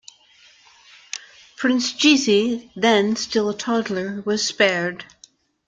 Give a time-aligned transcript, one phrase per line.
[1.57, 5.05] Prince Jizi, then still a toddler, was spared.